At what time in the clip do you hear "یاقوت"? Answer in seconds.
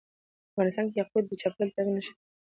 0.99-1.23